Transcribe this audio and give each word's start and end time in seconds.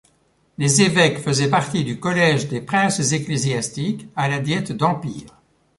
Les 0.57 0.81
évêques 0.81 1.19
faisaient 1.19 1.51
partie 1.51 1.83
du 1.83 1.99
collège 1.99 2.47
des 2.47 2.59
princes 2.59 3.11
ecclésiastiques 3.11 4.07
à 4.15 4.27
la 4.29 4.39
Diète 4.39 4.71
d'Empire. 4.71 5.39